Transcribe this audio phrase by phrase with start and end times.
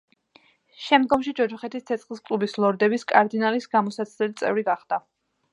[0.85, 5.05] შემდგომში, ჯოჯოხეთის ცეცხლის კლუბის ლორდების კარდინალის გამოსაცდელი წევრი გახდა.